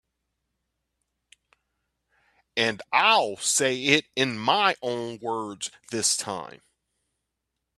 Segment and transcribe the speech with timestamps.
[2.57, 6.63] And I'll say it in my own words this time.